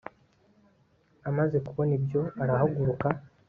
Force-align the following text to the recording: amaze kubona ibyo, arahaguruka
amaze 1.29 1.57
kubona 1.65 1.91
ibyo, 1.99 2.21
arahaguruka 2.41 3.07